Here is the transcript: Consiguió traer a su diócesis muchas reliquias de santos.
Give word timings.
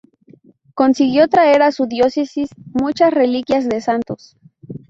Consiguió 0.73 1.27
traer 1.27 1.61
a 1.61 1.71
su 1.71 1.85
diócesis 1.85 2.49
muchas 2.73 3.13
reliquias 3.13 3.69
de 3.69 3.81
santos. 3.81 4.35